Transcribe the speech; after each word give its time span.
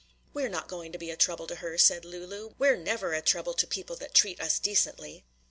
"We're 0.33 0.49
not 0.49 0.67
going 0.67 0.91
to 0.93 0.97
be 0.97 1.11
a 1.11 1.15
trouble 1.15 1.45
to 1.45 1.57
her," 1.57 1.77
said 1.77 2.05
Lulu, 2.05 2.55
"we're 2.57 2.75
never 2.75 3.13
a 3.13 3.21
trouble 3.21 3.53
to 3.53 3.67
people 3.67 3.95
that 3.97 4.15
treat 4.15 4.41
us 4.41 4.57
decently." 4.57 5.25